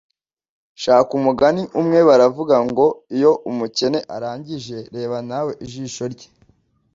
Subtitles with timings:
[0.81, 6.29] shaka umugani umwe baravuga ngo iyo umukene arangije reba nawe ijisho rye